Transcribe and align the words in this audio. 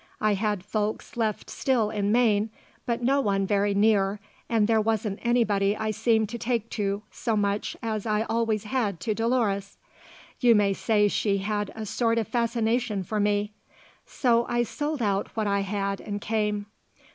I 0.19 0.33
had 0.33 0.65
folks 0.65 1.15
left 1.15 1.47
still 1.47 1.91
in 1.91 2.11
Maine; 2.11 2.49
but 2.87 3.03
no 3.03 3.21
one 3.21 3.45
very 3.45 3.75
near 3.75 4.19
and 4.49 4.67
there 4.67 4.81
wasn't 4.81 5.19
anybody 5.21 5.77
I 5.77 5.91
seemed 5.91 6.27
to 6.29 6.39
take 6.39 6.71
to 6.71 7.03
so 7.11 7.37
much 7.37 7.77
as 7.83 8.07
I 8.07 8.23
always 8.23 8.63
had 8.63 8.99
to 9.01 9.13
Dolores. 9.13 9.77
You 10.39 10.55
may 10.55 10.73
say 10.73 11.07
she 11.07 11.37
had 11.37 11.71
a 11.75 11.85
sort 11.85 12.17
of 12.17 12.27
fascination 12.27 13.03
for 13.03 13.19
me. 13.19 13.51
So 14.07 14.47
I 14.49 14.63
sold 14.63 15.03
out 15.03 15.27
what 15.35 15.45
I 15.45 15.59
had 15.59 16.01
and 16.01 16.19
came. 16.19 16.65